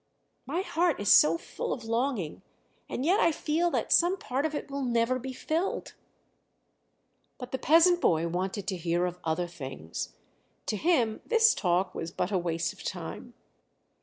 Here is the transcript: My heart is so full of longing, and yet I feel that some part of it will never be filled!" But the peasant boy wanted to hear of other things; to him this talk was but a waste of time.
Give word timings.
My 0.47 0.61
heart 0.61 0.99
is 0.99 1.11
so 1.13 1.37
full 1.37 1.71
of 1.71 1.83
longing, 1.85 2.41
and 2.89 3.05
yet 3.05 3.19
I 3.19 3.31
feel 3.31 3.69
that 3.69 3.91
some 3.93 4.17
part 4.17 4.47
of 4.47 4.55
it 4.55 4.71
will 4.71 4.81
never 4.81 5.19
be 5.19 5.31
filled!" 5.31 5.93
But 7.37 7.51
the 7.51 7.59
peasant 7.59 8.01
boy 8.01 8.27
wanted 8.27 8.65
to 8.69 8.77
hear 8.77 9.05
of 9.05 9.19
other 9.23 9.45
things; 9.45 10.15
to 10.65 10.75
him 10.75 11.21
this 11.23 11.53
talk 11.53 11.93
was 11.93 12.09
but 12.09 12.31
a 12.31 12.37
waste 12.39 12.73
of 12.73 12.83
time. 12.83 13.35